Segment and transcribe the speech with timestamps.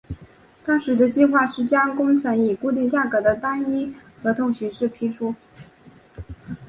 [0.65, 3.93] 当时的计划是将工程以固定价格的单一
[4.23, 5.35] 合约形式批出。